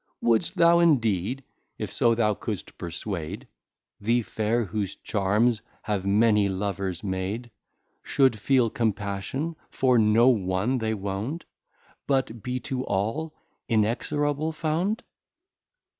[0.19, 1.43] Wouldst thou, indeed,
[1.77, 3.45] if so thou couldst perswade,
[3.99, 7.51] The Fair, whose Charms have many Lovers made,
[8.01, 11.45] Should feel Compassion for no one they wound,
[12.07, 13.35] But be to all
[13.69, 15.03] Inexorable found?